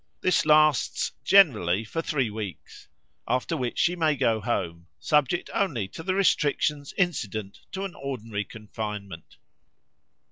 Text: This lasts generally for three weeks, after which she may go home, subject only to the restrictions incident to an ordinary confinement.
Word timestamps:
This 0.21 0.47
lasts 0.47 1.11
generally 1.23 1.83
for 1.83 2.01
three 2.01 2.31
weeks, 2.31 2.87
after 3.27 3.55
which 3.55 3.77
she 3.77 3.95
may 3.95 4.15
go 4.15 4.41
home, 4.41 4.87
subject 4.97 5.47
only 5.53 5.87
to 5.89 6.01
the 6.01 6.15
restrictions 6.15 6.91
incident 6.97 7.59
to 7.73 7.85
an 7.85 7.93
ordinary 7.93 8.43
confinement. 8.45 9.37